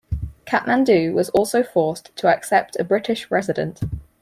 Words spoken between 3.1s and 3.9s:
Resident.